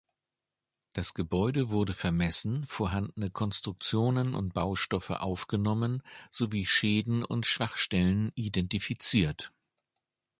Das 0.93 1.13
Gebäude 1.13 1.69
wurde 1.69 1.93
vermessen, 1.93 2.65
vorhandene 2.65 3.29
Konstruktionen 3.29 4.33
und 4.33 4.55
Baustoffe 4.55 5.11
aufgenommen 5.11 6.01
sowie 6.31 6.65
Schäden 6.65 7.23
und 7.23 7.45
Schwachstellen 7.45 8.31
identifiziert. 8.33 9.51